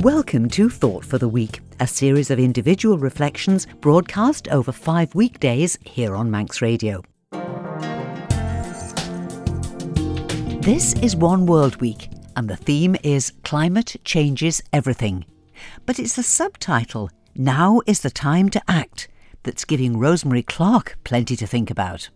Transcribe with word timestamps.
Welcome 0.00 0.48
to 0.52 0.70
Thought 0.70 1.04
for 1.04 1.18
the 1.18 1.28
Week, 1.28 1.60
a 1.78 1.86
series 1.86 2.30
of 2.30 2.38
individual 2.38 2.96
reflections 2.96 3.66
broadcast 3.82 4.48
over 4.48 4.72
five 4.72 5.14
weekdays 5.14 5.76
here 5.84 6.16
on 6.16 6.30
Manx 6.30 6.62
Radio. 6.62 7.02
This 10.62 10.94
is 11.02 11.14
One 11.14 11.44
World 11.44 11.82
Week, 11.82 12.08
and 12.34 12.48
the 12.48 12.56
theme 12.56 12.96
is 13.02 13.34
Climate 13.44 13.96
Changes 14.02 14.62
Everything. 14.72 15.26
But 15.84 15.98
it's 15.98 16.16
the 16.16 16.22
subtitle, 16.22 17.10
Now 17.34 17.82
is 17.86 18.00
the 18.00 18.08
Time 18.08 18.48
to 18.50 18.62
Act, 18.66 19.06
that's 19.42 19.66
giving 19.66 19.98
Rosemary 19.98 20.42
Clark 20.42 20.96
plenty 21.04 21.36
to 21.36 21.46
think 21.46 21.70
about. 21.70 22.08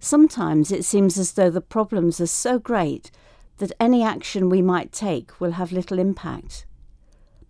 Sometimes 0.00 0.72
it 0.72 0.86
seems 0.86 1.18
as 1.18 1.34
though 1.34 1.50
the 1.50 1.60
problems 1.60 2.22
are 2.22 2.26
so 2.26 2.58
great 2.58 3.10
that 3.58 3.72
any 3.78 4.02
action 4.02 4.48
we 4.48 4.62
might 4.62 4.92
take 4.92 5.38
will 5.42 5.52
have 5.52 5.72
little 5.72 5.98
impact. 5.98 6.64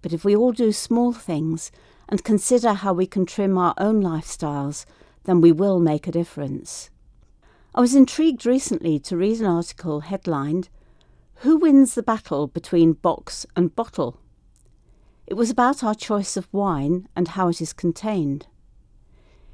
But 0.02 0.12
if 0.12 0.24
we 0.24 0.36
all 0.36 0.52
do 0.52 0.72
small 0.72 1.12
things 1.12 1.70
and 2.08 2.24
consider 2.24 2.72
how 2.72 2.92
we 2.92 3.06
can 3.06 3.26
trim 3.26 3.58
our 3.58 3.74
own 3.78 4.02
lifestyles, 4.02 4.84
then 5.24 5.40
we 5.40 5.52
will 5.52 5.78
make 5.80 6.06
a 6.06 6.12
difference. 6.12 6.90
I 7.74 7.80
was 7.80 7.94
intrigued 7.94 8.46
recently 8.46 8.98
to 9.00 9.16
read 9.16 9.40
an 9.40 9.46
article 9.46 10.00
headlined, 10.00 10.68
Who 11.42 11.56
Wins 11.56 11.94
the 11.94 12.02
Battle 12.02 12.46
Between 12.46 12.94
Box 12.94 13.46
and 13.54 13.74
Bottle? 13.76 14.18
It 15.26 15.34
was 15.34 15.50
about 15.50 15.84
our 15.84 15.94
choice 15.94 16.36
of 16.36 16.48
wine 16.52 17.06
and 17.14 17.28
how 17.28 17.48
it 17.48 17.60
is 17.60 17.74
contained. 17.74 18.46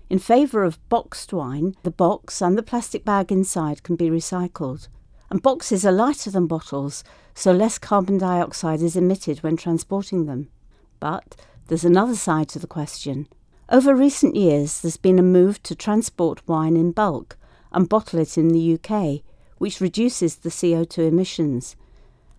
In 0.08 0.18
favour 0.20 0.62
of 0.62 0.86
boxed 0.88 1.32
wine, 1.32 1.74
the 1.82 1.90
box 1.90 2.40
and 2.40 2.56
the 2.56 2.62
plastic 2.62 3.04
bag 3.04 3.32
inside 3.32 3.82
can 3.82 3.96
be 3.96 4.08
recycled. 4.08 4.88
And 5.30 5.42
boxes 5.42 5.84
are 5.84 5.92
lighter 5.92 6.30
than 6.30 6.46
bottles, 6.46 7.02
so 7.34 7.52
less 7.52 7.78
carbon 7.78 8.18
dioxide 8.18 8.82
is 8.82 8.96
emitted 8.96 9.42
when 9.42 9.56
transporting 9.56 10.26
them. 10.26 10.48
But 11.00 11.36
there's 11.68 11.84
another 11.84 12.14
side 12.14 12.48
to 12.50 12.58
the 12.58 12.66
question. 12.66 13.28
Over 13.68 13.94
recent 13.94 14.36
years, 14.36 14.80
there's 14.80 14.96
been 14.96 15.18
a 15.18 15.22
move 15.22 15.62
to 15.64 15.74
transport 15.74 16.46
wine 16.46 16.76
in 16.76 16.92
bulk 16.92 17.36
and 17.72 17.88
bottle 17.88 18.20
it 18.20 18.38
in 18.38 18.48
the 18.48 18.74
UK, 18.74 19.22
which 19.58 19.80
reduces 19.80 20.36
the 20.36 20.50
CO2 20.50 21.08
emissions. 21.08 21.76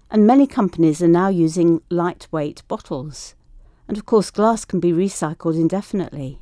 And 0.09 0.25
many 0.25 0.47
companies 0.47 1.01
are 1.01 1.07
now 1.07 1.27
using 1.27 1.81
lightweight 1.89 2.63
bottles. 2.67 3.35
And 3.88 3.97
of 3.97 4.05
course, 4.05 4.31
glass 4.31 4.65
can 4.65 4.79
be 4.79 4.91
recycled 4.91 5.55
indefinitely. 5.55 6.39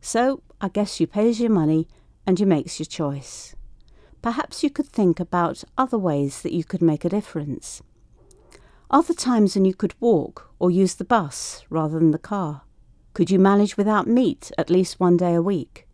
So 0.00 0.42
I 0.60 0.68
guess 0.68 1.00
you 1.00 1.06
pays 1.06 1.40
your 1.40 1.50
money 1.50 1.88
and 2.26 2.38
you 2.38 2.46
makes 2.46 2.78
your 2.78 2.86
choice. 2.86 3.55
Perhaps 4.26 4.64
you 4.64 4.70
could 4.70 4.88
think 4.88 5.20
about 5.20 5.62
other 5.78 5.96
ways 5.96 6.42
that 6.42 6.52
you 6.52 6.64
could 6.64 6.82
make 6.82 7.04
a 7.04 7.08
difference. 7.08 7.80
Are 8.90 9.00
there 9.00 9.14
times 9.14 9.54
when 9.54 9.64
you 9.64 9.72
could 9.72 9.94
walk 10.00 10.50
or 10.58 10.68
use 10.68 10.96
the 10.96 11.04
bus 11.04 11.64
rather 11.70 12.00
than 12.00 12.10
the 12.10 12.18
car? 12.18 12.62
Could 13.14 13.30
you 13.30 13.38
manage 13.38 13.76
without 13.76 14.08
meat 14.08 14.50
at 14.58 14.68
least 14.68 14.98
one 14.98 15.16
day 15.16 15.32
a 15.32 15.40
week? 15.40 15.86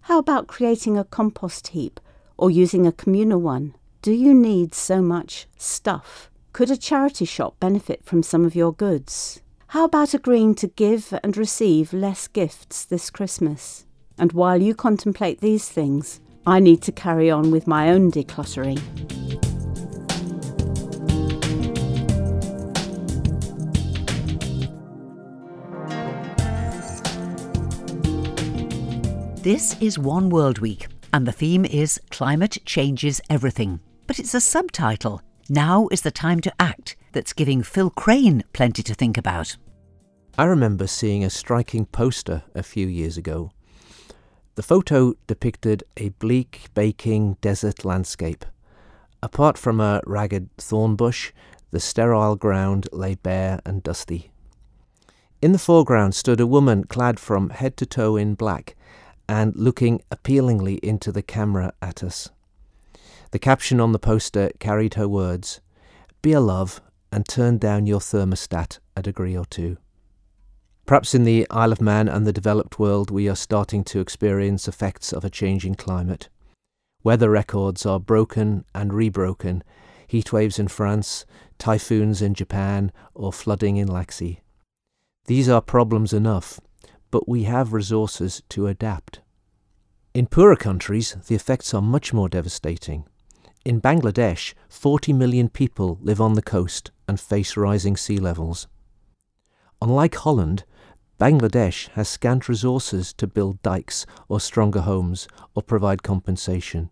How 0.00 0.18
about 0.18 0.46
creating 0.46 0.96
a 0.96 1.04
compost 1.04 1.68
heap 1.76 2.00
or 2.38 2.50
using 2.50 2.86
a 2.86 2.90
communal 2.90 3.42
one? 3.42 3.74
Do 4.00 4.12
you 4.12 4.32
need 4.32 4.74
so 4.74 5.02
much 5.02 5.46
stuff? 5.58 6.30
Could 6.54 6.70
a 6.70 6.78
charity 6.78 7.26
shop 7.26 7.60
benefit 7.60 8.02
from 8.02 8.22
some 8.22 8.46
of 8.46 8.56
your 8.56 8.72
goods? 8.72 9.42
How 9.66 9.84
about 9.84 10.14
agreeing 10.14 10.54
to 10.54 10.68
give 10.68 11.12
and 11.22 11.36
receive 11.36 11.92
less 11.92 12.28
gifts 12.28 12.86
this 12.86 13.10
Christmas? 13.10 13.84
And 14.16 14.32
while 14.32 14.62
you 14.62 14.74
contemplate 14.74 15.42
these 15.42 15.68
things, 15.68 16.22
I 16.46 16.60
need 16.60 16.82
to 16.82 16.92
carry 16.92 17.30
on 17.30 17.50
with 17.50 17.66
my 17.66 17.88
own 17.88 18.10
decluttering. 18.10 18.78
This 29.42 29.80
is 29.80 29.98
One 29.98 30.28
World 30.28 30.58
Week, 30.58 30.86
and 31.14 31.26
the 31.26 31.32
theme 31.32 31.64
is 31.64 31.98
Climate 32.10 32.58
Changes 32.66 33.22
Everything. 33.30 33.80
But 34.06 34.18
it's 34.18 34.34
a 34.34 34.40
subtitle, 34.40 35.22
Now 35.48 35.88
is 35.90 36.02
the 36.02 36.10
Time 36.10 36.40
to 36.40 36.52
Act, 36.60 36.96
that's 37.12 37.32
giving 37.32 37.62
Phil 37.62 37.88
Crane 37.88 38.44
plenty 38.52 38.82
to 38.82 38.94
think 38.94 39.16
about. 39.16 39.56
I 40.36 40.44
remember 40.44 40.86
seeing 40.86 41.24
a 41.24 41.30
striking 41.30 41.86
poster 41.86 42.42
a 42.54 42.62
few 42.62 42.86
years 42.86 43.16
ago 43.16 43.50
the 44.54 44.62
photo 44.62 45.14
depicted 45.26 45.82
a 45.96 46.10
bleak, 46.10 46.66
baking 46.74 47.36
desert 47.40 47.84
landscape. 47.84 48.44
Apart 49.22 49.58
from 49.58 49.80
a 49.80 50.00
ragged 50.06 50.48
thorn 50.58 50.96
bush, 50.96 51.32
the 51.70 51.80
sterile 51.80 52.36
ground 52.36 52.88
lay 52.92 53.16
bare 53.16 53.60
and 53.64 53.82
dusty. 53.82 54.30
In 55.42 55.52
the 55.52 55.58
foreground 55.58 56.14
stood 56.14 56.40
a 56.40 56.46
woman 56.46 56.84
clad 56.84 57.18
from 57.18 57.50
head 57.50 57.76
to 57.78 57.86
toe 57.86 58.16
in 58.16 58.34
black 58.34 58.76
and 59.28 59.54
looking 59.56 60.00
appealingly 60.10 60.74
into 60.76 61.10
the 61.10 61.22
camera 61.22 61.72
at 61.82 62.02
us. 62.02 62.30
The 63.32 63.38
caption 63.38 63.80
on 63.80 63.92
the 63.92 63.98
poster 63.98 64.50
carried 64.60 64.94
her 64.94 65.08
words 65.08 65.60
Be 66.22 66.32
a 66.32 66.40
love 66.40 66.80
and 67.10 67.26
turn 67.26 67.58
down 67.58 67.86
your 67.86 68.00
thermostat 68.00 68.78
a 68.96 69.02
degree 69.02 69.36
or 69.36 69.44
two. 69.44 69.76
Perhaps 70.86 71.14
in 71.14 71.24
the 71.24 71.46
Isle 71.50 71.72
of 71.72 71.80
Man 71.80 72.08
and 72.08 72.26
the 72.26 72.32
developed 72.32 72.78
world, 72.78 73.10
we 73.10 73.28
are 73.28 73.36
starting 73.36 73.84
to 73.84 74.00
experience 74.00 74.68
effects 74.68 75.12
of 75.12 75.24
a 75.24 75.30
changing 75.30 75.76
climate. 75.76 76.28
Weather 77.02 77.30
records 77.30 77.86
are 77.86 78.00
broken 78.00 78.64
and 78.74 78.92
rebroken 78.92 79.62
heat 80.06 80.32
waves 80.32 80.58
in 80.58 80.68
France, 80.68 81.24
typhoons 81.58 82.22
in 82.22 82.34
Japan, 82.34 82.92
or 83.14 83.32
flooding 83.32 83.76
in 83.76 83.88
Laxey. 83.88 84.40
These 85.26 85.48
are 85.48 85.60
problems 85.60 86.12
enough, 86.12 86.60
but 87.10 87.28
we 87.28 87.44
have 87.44 87.72
resources 87.72 88.42
to 88.50 88.66
adapt. 88.66 89.20
In 90.12 90.26
poorer 90.26 90.56
countries, 90.56 91.16
the 91.26 91.34
effects 91.34 91.74
are 91.74 91.82
much 91.82 92.12
more 92.12 92.28
devastating. 92.28 93.06
In 93.64 93.80
Bangladesh, 93.80 94.54
40 94.68 95.12
million 95.12 95.48
people 95.48 95.98
live 96.02 96.20
on 96.20 96.34
the 96.34 96.42
coast 96.42 96.90
and 97.08 97.18
face 97.18 97.56
rising 97.56 97.96
sea 97.96 98.18
levels. 98.18 98.68
Unlike 99.80 100.14
Holland, 100.16 100.64
Bangladesh 101.20 101.88
has 101.90 102.08
scant 102.08 102.48
resources 102.48 103.12
to 103.14 103.26
build 103.26 103.62
dikes 103.62 104.04
or 104.28 104.40
stronger 104.40 104.80
homes 104.80 105.28
or 105.54 105.62
provide 105.62 106.02
compensation. 106.02 106.90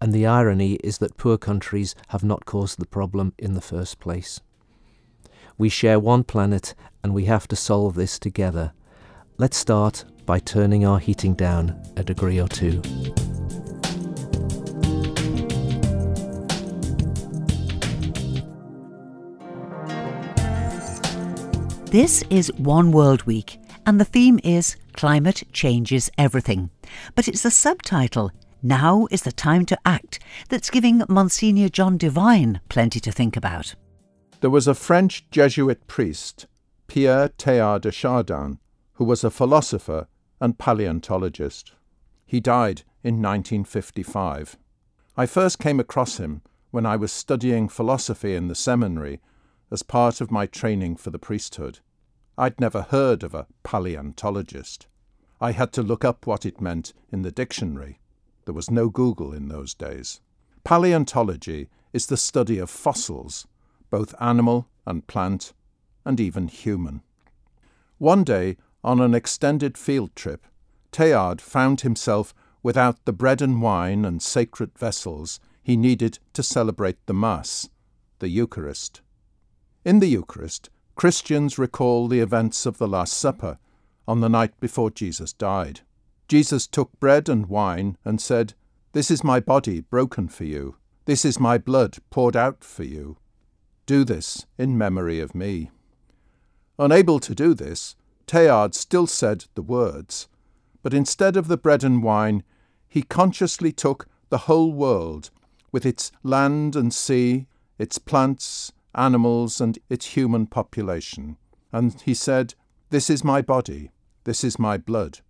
And 0.00 0.12
the 0.12 0.26
irony 0.26 0.74
is 0.84 0.98
that 0.98 1.16
poor 1.16 1.38
countries 1.38 1.94
have 2.08 2.22
not 2.22 2.44
caused 2.44 2.78
the 2.78 2.86
problem 2.86 3.32
in 3.38 3.54
the 3.54 3.62
first 3.62 3.98
place. 3.98 4.40
We 5.56 5.70
share 5.70 5.98
one 5.98 6.24
planet 6.24 6.74
and 7.02 7.14
we 7.14 7.24
have 7.24 7.48
to 7.48 7.56
solve 7.56 7.94
this 7.94 8.18
together. 8.18 8.72
Let's 9.38 9.56
start 9.56 10.04
by 10.26 10.38
turning 10.38 10.84
our 10.84 10.98
heating 10.98 11.34
down 11.34 11.80
a 11.96 12.04
degree 12.04 12.38
or 12.38 12.48
two. 12.48 12.82
This 21.96 22.22
is 22.28 22.52
One 22.58 22.92
World 22.92 23.22
Week, 23.22 23.58
and 23.86 23.98
the 23.98 24.04
theme 24.04 24.38
is 24.44 24.76
Climate 24.92 25.44
Changes 25.54 26.10
Everything. 26.18 26.68
But 27.14 27.26
it's 27.26 27.42
the 27.42 27.50
subtitle, 27.50 28.30
Now 28.62 29.08
is 29.10 29.22
the 29.22 29.32
Time 29.32 29.64
to 29.64 29.78
Act, 29.86 30.18
that's 30.50 30.68
giving 30.68 31.02
Monsignor 31.08 31.70
John 31.70 31.96
Devine 31.96 32.60
plenty 32.68 33.00
to 33.00 33.10
think 33.10 33.34
about. 33.34 33.74
There 34.42 34.50
was 34.50 34.68
a 34.68 34.74
French 34.74 35.24
Jesuit 35.30 35.86
priest, 35.86 36.46
Pierre 36.86 37.30
Teilhard 37.30 37.80
de 37.80 37.90
Chardin, 37.90 38.58
who 38.96 39.04
was 39.04 39.24
a 39.24 39.30
philosopher 39.30 40.06
and 40.38 40.58
paleontologist. 40.58 41.72
He 42.26 42.40
died 42.40 42.82
in 43.02 43.22
1955. 43.22 44.58
I 45.16 45.24
first 45.24 45.58
came 45.58 45.80
across 45.80 46.18
him 46.18 46.42
when 46.70 46.84
I 46.84 46.96
was 46.96 47.10
studying 47.10 47.70
philosophy 47.70 48.34
in 48.34 48.48
the 48.48 48.54
seminary 48.54 49.22
as 49.70 49.82
part 49.82 50.20
of 50.20 50.30
my 50.30 50.44
training 50.44 50.96
for 50.96 51.08
the 51.08 51.18
priesthood. 51.18 51.80
I'd 52.38 52.60
never 52.60 52.82
heard 52.82 53.22
of 53.22 53.34
a 53.34 53.46
paleontologist. 53.62 54.86
I 55.40 55.52
had 55.52 55.72
to 55.72 55.82
look 55.82 56.04
up 56.04 56.26
what 56.26 56.44
it 56.44 56.60
meant 56.60 56.92
in 57.10 57.22
the 57.22 57.32
dictionary. 57.32 57.98
There 58.44 58.54
was 58.54 58.70
no 58.70 58.88
Google 58.88 59.32
in 59.32 59.48
those 59.48 59.74
days. 59.74 60.20
Paleontology 60.64 61.68
is 61.92 62.06
the 62.06 62.16
study 62.16 62.58
of 62.58 62.68
fossils, 62.68 63.46
both 63.88 64.14
animal 64.20 64.68
and 64.84 65.06
plant, 65.06 65.54
and 66.04 66.20
even 66.20 66.48
human. 66.48 67.02
One 67.98 68.22
day, 68.22 68.56
on 68.84 69.00
an 69.00 69.14
extended 69.14 69.78
field 69.78 70.14
trip, 70.14 70.46
Teilhard 70.92 71.40
found 71.40 71.80
himself 71.80 72.34
without 72.62 73.04
the 73.04 73.12
bread 73.12 73.40
and 73.40 73.62
wine 73.62 74.04
and 74.04 74.22
sacred 74.22 74.76
vessels 74.78 75.40
he 75.62 75.76
needed 75.76 76.18
to 76.34 76.42
celebrate 76.42 76.98
the 77.06 77.14
Mass, 77.14 77.68
the 78.18 78.28
Eucharist. 78.28 79.00
In 79.84 80.00
the 80.00 80.06
Eucharist, 80.06 80.68
Christians 80.96 81.58
recall 81.58 82.08
the 82.08 82.20
events 82.20 82.64
of 82.64 82.78
the 82.78 82.88
Last 82.88 83.12
Supper 83.12 83.58
on 84.08 84.22
the 84.22 84.30
night 84.30 84.58
before 84.60 84.90
Jesus 84.90 85.34
died. 85.34 85.80
Jesus 86.26 86.66
took 86.66 86.98
bread 86.98 87.28
and 87.28 87.46
wine 87.46 87.98
and 88.02 88.18
said, 88.18 88.54
This 88.92 89.10
is 89.10 89.22
my 89.22 89.38
body 89.38 89.80
broken 89.80 90.26
for 90.26 90.44
you. 90.44 90.76
This 91.04 91.26
is 91.26 91.38
my 91.38 91.58
blood 91.58 91.98
poured 92.08 92.34
out 92.34 92.64
for 92.64 92.82
you. 92.82 93.18
Do 93.84 94.04
this 94.04 94.46
in 94.56 94.78
memory 94.78 95.20
of 95.20 95.34
me. 95.34 95.70
Unable 96.78 97.20
to 97.20 97.34
do 97.34 97.52
this, 97.52 97.94
Teilhard 98.26 98.74
still 98.74 99.06
said 99.06 99.44
the 99.54 99.62
words, 99.62 100.28
but 100.82 100.94
instead 100.94 101.36
of 101.36 101.46
the 101.46 101.58
bread 101.58 101.84
and 101.84 102.02
wine, 102.02 102.42
he 102.88 103.02
consciously 103.02 103.70
took 103.70 104.08
the 104.30 104.38
whole 104.38 104.72
world, 104.72 105.28
with 105.70 105.84
its 105.84 106.10
land 106.22 106.74
and 106.74 106.92
sea, 106.94 107.46
its 107.78 107.98
plants, 107.98 108.72
animals, 108.96 109.60
and 109.60 109.78
its 109.88 110.06
human 110.06 110.46
population, 110.46 111.36
and 111.72 112.00
he 112.00 112.14
said, 112.14 112.54
This 112.90 113.10
is 113.10 113.22
my 113.22 113.42
body, 113.42 113.90
this 114.24 114.42
is 114.42 114.58
my 114.58 114.76
blood. 114.76 115.20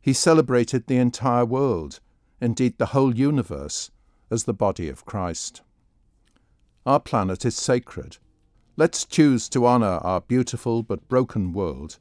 He 0.00 0.12
celebrated 0.12 0.86
the 0.86 0.96
entire 0.96 1.44
world, 1.44 2.00
indeed 2.40 2.78
the 2.78 2.86
whole 2.86 3.14
universe, 3.14 3.90
as 4.30 4.44
the 4.44 4.54
body 4.54 4.88
of 4.88 5.04
Christ. 5.04 5.62
Our 6.86 7.00
planet 7.00 7.44
is 7.44 7.56
sacred. 7.56 8.16
Let's 8.76 9.04
choose 9.04 9.48
to 9.50 9.66
honour 9.66 9.98
our 10.02 10.22
beautiful 10.22 10.82
but 10.82 11.06
broken 11.08 11.52
world 11.52 11.98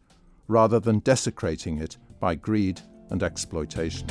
rather 0.47 0.79
than 0.79 0.99
desecrating 0.99 1.77
it 1.77 1.97
by 2.19 2.35
greed 2.35 2.81
and 3.09 3.21
exploitation. 3.21 4.07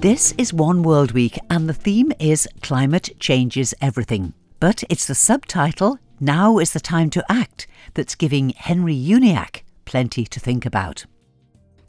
This 0.00 0.32
is 0.38 0.54
One 0.54 0.82
World 0.82 1.12
Week, 1.12 1.38
and 1.50 1.68
the 1.68 1.74
theme 1.74 2.10
is 2.18 2.48
Climate 2.62 3.10
Changes 3.20 3.74
Everything. 3.82 4.32
But 4.58 4.82
it's 4.88 5.06
the 5.06 5.14
subtitle, 5.14 5.98
Now 6.18 6.56
is 6.56 6.72
the 6.72 6.80
Time 6.80 7.10
to 7.10 7.24
Act, 7.30 7.66
that's 7.92 8.14
giving 8.14 8.54
Henry 8.56 8.96
Uniacke 8.96 9.60
plenty 9.84 10.24
to 10.24 10.40
think 10.40 10.64
about. 10.64 11.04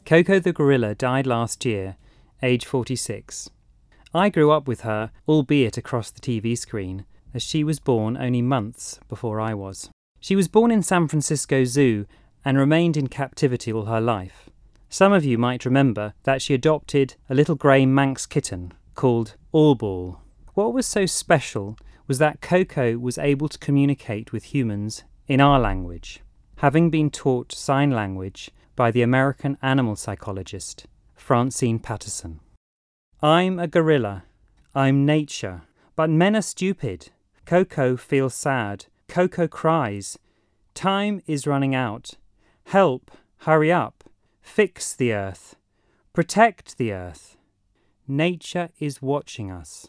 Koko 0.04 0.38
the 0.38 0.52
gorilla 0.52 0.94
died 0.94 1.26
last 1.26 1.64
year, 1.64 1.96
age 2.42 2.66
46. 2.66 3.48
I 4.12 4.28
grew 4.28 4.50
up 4.50 4.68
with 4.68 4.82
her, 4.82 5.10
albeit 5.26 5.78
across 5.78 6.10
the 6.10 6.20
TV 6.20 6.56
screen, 6.58 7.06
as 7.32 7.42
she 7.42 7.64
was 7.64 7.80
born 7.80 8.18
only 8.18 8.42
months 8.42 9.00
before 9.08 9.40
I 9.40 9.54
was. 9.54 9.88
She 10.20 10.36
was 10.36 10.48
born 10.48 10.70
in 10.70 10.82
San 10.82 11.08
Francisco 11.08 11.64
Zoo 11.64 12.04
and 12.44 12.58
remained 12.58 12.98
in 12.98 13.06
captivity 13.06 13.72
all 13.72 13.86
her 13.86 14.02
life. 14.02 14.50
Some 14.92 15.14
of 15.14 15.24
you 15.24 15.38
might 15.38 15.64
remember 15.64 16.12
that 16.24 16.42
she 16.42 16.52
adopted 16.52 17.14
a 17.30 17.34
little 17.34 17.54
grey 17.54 17.86
Manx 17.86 18.26
kitten 18.26 18.74
called 18.94 19.36
Allball. 19.54 20.18
What 20.52 20.74
was 20.74 20.84
so 20.84 21.06
special 21.06 21.78
was 22.06 22.18
that 22.18 22.42
Koko 22.42 22.98
was 22.98 23.16
able 23.16 23.48
to 23.48 23.58
communicate 23.58 24.34
with 24.34 24.52
humans 24.52 25.04
in 25.26 25.40
our 25.40 25.58
language, 25.58 26.20
having 26.58 26.90
been 26.90 27.08
taught 27.08 27.52
sign 27.52 27.92
language 27.92 28.50
by 28.76 28.90
the 28.90 29.00
American 29.00 29.56
animal 29.62 29.96
psychologist 29.96 30.86
Francine 31.14 31.78
Patterson. 31.78 32.40
I'm 33.22 33.58
a 33.58 33.66
gorilla. 33.66 34.24
I'm 34.74 35.06
nature. 35.06 35.62
But 35.96 36.10
men 36.10 36.36
are 36.36 36.42
stupid. 36.42 37.08
Koko 37.46 37.96
feels 37.96 38.34
sad. 38.34 38.84
Koko 39.08 39.48
cries. 39.48 40.18
Time 40.74 41.22
is 41.26 41.46
running 41.46 41.74
out. 41.74 42.10
Help, 42.64 43.10
hurry 43.38 43.72
up. 43.72 44.01
Fix 44.42 44.92
the 44.94 45.14
earth. 45.14 45.56
Protect 46.12 46.76
the 46.76 46.92
earth. 46.92 47.38
Nature 48.06 48.68
is 48.78 49.00
watching 49.00 49.50
us. 49.50 49.88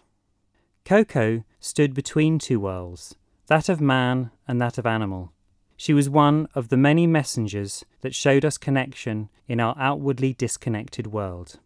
Koko 0.86 1.44
stood 1.60 1.94
between 1.94 2.40
two 2.40 2.62
worlds, 2.62 3.16
that 3.48 3.68
of 3.68 3.82
man 3.82 4.32
and 4.48 4.62
that 4.62 4.78
of 4.78 4.86
animal. 4.86 5.34
She 5.76 5.94
was 5.94 6.10
one 6.10 6.48
of 6.56 6.70
the 6.70 6.78
many 6.78 7.06
messengers 7.08 7.84
that 8.02 8.16
showed 8.16 8.46
us 8.46 8.58
connection 8.58 9.28
in 9.48 9.60
our 9.60 9.76
outwardly 9.78 10.34
disconnected 10.34 11.08
world. 11.08 11.60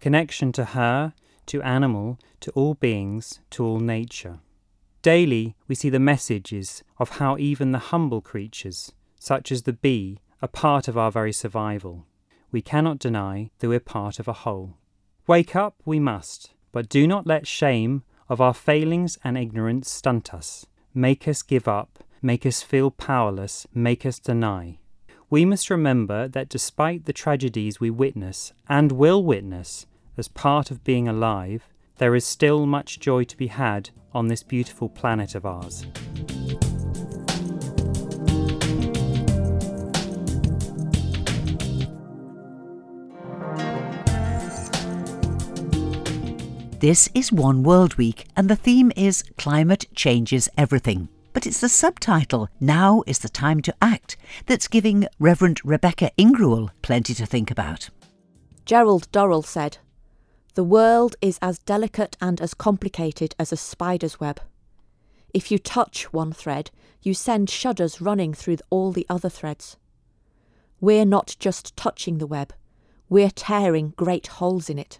Connection 0.00 0.50
to 0.52 0.64
her, 0.64 1.12
to 1.46 1.62
animal, 1.62 2.18
to 2.40 2.50
all 2.52 2.74
beings, 2.74 3.38
to 3.50 3.64
all 3.64 3.78
nature. 3.78 4.40
Daily 5.02 5.54
we 5.68 5.76
see 5.76 5.90
the 5.90 6.00
messages 6.00 6.82
of 6.98 7.10
how 7.18 7.36
even 7.38 7.70
the 7.70 7.78
humble 7.78 8.20
creatures, 8.20 8.92
such 9.20 9.52
as 9.52 9.62
the 9.62 9.72
bee, 9.72 10.18
are 10.42 10.48
part 10.48 10.88
of 10.88 10.98
our 10.98 11.12
very 11.12 11.32
survival 11.32 12.06
we 12.52 12.62
cannot 12.62 12.98
deny 12.98 13.50
that 13.58 13.68
we're 13.68 13.80
part 13.80 14.18
of 14.18 14.28
a 14.28 14.32
whole. 14.32 14.76
Wake 15.26 15.54
up 15.54 15.76
we 15.84 15.98
must, 15.98 16.54
but 16.72 16.88
do 16.88 17.06
not 17.06 17.26
let 17.26 17.46
shame 17.46 18.02
of 18.28 18.40
our 18.40 18.54
failings 18.54 19.18
and 19.24 19.36
ignorance 19.36 19.90
stunt 19.90 20.32
us, 20.32 20.66
make 20.94 21.26
us 21.26 21.42
give 21.42 21.66
up, 21.66 22.04
make 22.22 22.46
us 22.46 22.62
feel 22.62 22.90
powerless, 22.90 23.66
make 23.74 24.04
us 24.06 24.18
deny. 24.18 24.78
We 25.28 25.44
must 25.44 25.70
remember 25.70 26.28
that 26.28 26.48
despite 26.48 27.04
the 27.04 27.12
tragedies 27.12 27.80
we 27.80 27.90
witness 27.90 28.52
and 28.68 28.92
will 28.92 29.22
witness 29.22 29.86
as 30.16 30.28
part 30.28 30.70
of 30.70 30.84
being 30.84 31.06
alive, 31.06 31.68
there 31.98 32.14
is 32.14 32.24
still 32.24 32.66
much 32.66 32.98
joy 32.98 33.24
to 33.24 33.36
be 33.36 33.48
had 33.48 33.90
on 34.12 34.28
this 34.28 34.42
beautiful 34.42 34.88
planet 34.88 35.34
of 35.34 35.46
ours. 35.46 35.86
This 46.80 47.10
is 47.14 47.30
One 47.30 47.62
World 47.62 47.96
Week, 47.96 48.24
and 48.38 48.48
the 48.48 48.56
theme 48.56 48.90
is 48.96 49.22
Climate 49.36 49.84
Changes 49.94 50.48
Everything. 50.56 51.10
But 51.34 51.46
it's 51.46 51.60
the 51.60 51.68
subtitle, 51.68 52.48
Now 52.58 53.02
is 53.06 53.18
the 53.18 53.28
Time 53.28 53.60
to 53.60 53.74
Act, 53.82 54.16
that's 54.46 54.66
giving 54.66 55.06
Reverend 55.18 55.60
Rebecca 55.62 56.10
Ingruel 56.16 56.70
plenty 56.80 57.12
to 57.12 57.26
think 57.26 57.50
about. 57.50 57.90
Gerald 58.64 59.12
Durrell 59.12 59.42
said, 59.42 59.76
The 60.54 60.64
world 60.64 61.16
is 61.20 61.38
as 61.42 61.58
delicate 61.58 62.16
and 62.18 62.40
as 62.40 62.54
complicated 62.54 63.34
as 63.38 63.52
a 63.52 63.58
spider's 63.58 64.18
web. 64.18 64.40
If 65.34 65.50
you 65.50 65.58
touch 65.58 66.14
one 66.14 66.32
thread, 66.32 66.70
you 67.02 67.12
send 67.12 67.50
shudders 67.50 68.00
running 68.00 68.32
through 68.32 68.56
all 68.70 68.90
the 68.90 69.04
other 69.10 69.28
threads. 69.28 69.76
We're 70.80 71.04
not 71.04 71.36
just 71.38 71.76
touching 71.76 72.16
the 72.16 72.26
web, 72.26 72.54
we're 73.10 73.28
tearing 73.28 73.92
great 73.98 74.28
holes 74.28 74.70
in 74.70 74.78
it. 74.78 74.98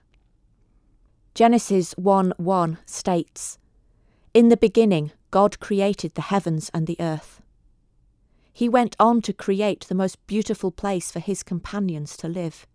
Genesis 1.34 1.92
1 1.92 2.34
1 2.38 2.78
states, 2.86 3.56
In 4.34 4.48
the 4.48 4.56
beginning, 4.56 5.12
God 5.30 5.60
created 5.60 6.14
the 6.14 6.22
heavens 6.22 6.70
and 6.74 6.86
the 6.86 6.96
earth. 6.98 7.40
He 8.52 8.68
went 8.68 8.96
on 8.98 9.22
to 9.22 9.32
create 9.32 9.86
the 9.86 9.94
most 9.94 10.24
beautiful 10.26 10.72
place 10.72 11.12
for 11.12 11.20
his 11.20 11.44
companions 11.44 12.16
to 12.18 12.28
live. 12.28 12.66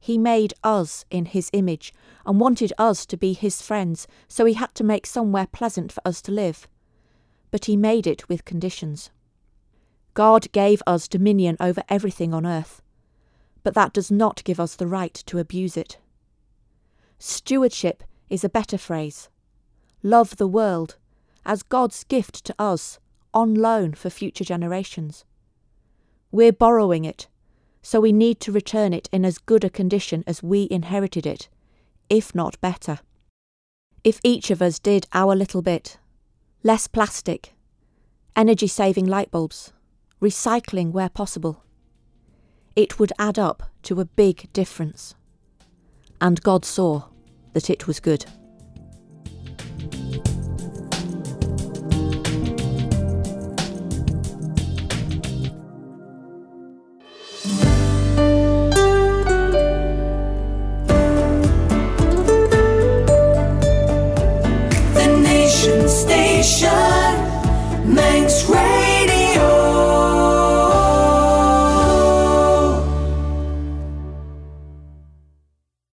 He 0.00 0.16
made 0.16 0.54
us 0.64 1.04
in 1.10 1.26
his 1.26 1.50
image 1.52 1.92
and 2.24 2.40
wanted 2.40 2.72
us 2.78 3.04
to 3.06 3.18
be 3.18 3.34
his 3.34 3.60
friends, 3.60 4.08
so 4.26 4.46
he 4.46 4.54
had 4.54 4.74
to 4.76 4.82
make 4.82 5.06
somewhere 5.06 5.46
pleasant 5.46 5.92
for 5.92 6.00
us 6.06 6.22
to 6.22 6.32
live. 6.32 6.66
But 7.50 7.66
he 7.66 7.76
made 7.76 8.06
it 8.06 8.30
with 8.30 8.46
conditions. 8.46 9.10
God 10.14 10.50
gave 10.52 10.82
us 10.86 11.06
dominion 11.06 11.58
over 11.60 11.82
everything 11.90 12.32
on 12.32 12.46
earth, 12.46 12.80
but 13.62 13.74
that 13.74 13.92
does 13.92 14.10
not 14.10 14.42
give 14.42 14.58
us 14.58 14.74
the 14.74 14.86
right 14.86 15.14
to 15.26 15.38
abuse 15.38 15.76
it. 15.76 15.98
Stewardship 17.24 18.02
is 18.28 18.42
a 18.42 18.48
better 18.48 18.76
phrase. 18.76 19.28
Love 20.02 20.38
the 20.38 20.48
world 20.48 20.96
as 21.46 21.62
God's 21.62 22.02
gift 22.02 22.44
to 22.46 22.54
us 22.58 22.98
on 23.32 23.54
loan 23.54 23.92
for 23.92 24.10
future 24.10 24.42
generations. 24.42 25.24
We're 26.32 26.50
borrowing 26.52 27.04
it, 27.04 27.28
so 27.80 28.00
we 28.00 28.10
need 28.10 28.40
to 28.40 28.50
return 28.50 28.92
it 28.92 29.08
in 29.12 29.24
as 29.24 29.38
good 29.38 29.62
a 29.62 29.70
condition 29.70 30.24
as 30.26 30.42
we 30.42 30.66
inherited 30.68 31.24
it, 31.24 31.48
if 32.10 32.34
not 32.34 32.60
better. 32.60 32.98
If 34.02 34.18
each 34.24 34.50
of 34.50 34.60
us 34.60 34.80
did 34.80 35.06
our 35.12 35.36
little 35.36 35.62
bit 35.62 35.98
less 36.64 36.88
plastic, 36.88 37.54
energy 38.34 38.66
saving 38.66 39.06
light 39.06 39.30
bulbs, 39.30 39.72
recycling 40.20 40.90
where 40.90 41.08
possible 41.08 41.62
it 42.74 42.98
would 42.98 43.12
add 43.16 43.38
up 43.38 43.62
to 43.84 44.00
a 44.00 44.06
big 44.06 44.52
difference. 44.52 45.14
And 46.20 46.42
God 46.42 46.64
saw 46.64 47.11
that 47.52 47.70
it 47.70 47.86
was 47.86 48.00
good. 48.00 48.26